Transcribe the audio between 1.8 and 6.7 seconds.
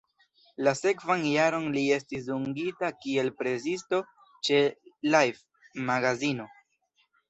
estis dungita kiel presisto ĉe "Life"-magazino.